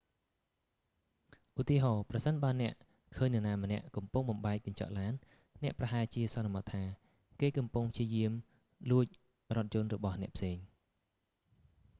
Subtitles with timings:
[1.57, 2.73] ឧទាហរណ៍ ប្រសិនបើអ្នក
[3.15, 5.13] ឃើញនរណាម្នាក់កំពុងបំបែកកញ្ចក់ឡាន
[5.63, 6.83] អ្នកប្រហែលជាសន្មតថា
[7.39, 8.31] គេកំពុងព្យាយាម
[8.91, 9.05] លួច
[9.55, 10.57] រថយន្តរបស់អ្នកផ្សេង